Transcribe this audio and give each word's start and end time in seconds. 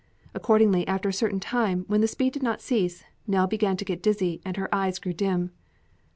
Accordingly, 0.33 0.87
after 0.87 1.09
a 1.09 1.13
certain 1.13 1.39
time, 1.39 1.85
when 1.87 2.01
the 2.01 2.07
speed 2.07 2.33
did 2.33 2.41
not 2.41 2.59
cease, 2.59 3.03
Nell 3.27 3.45
began 3.45 3.77
to 3.77 3.85
get 3.85 4.01
dizzy 4.01 4.41
and 4.43 4.57
her 4.57 4.73
eyes 4.73 4.97
grew 4.97 5.13
dim. 5.13 5.51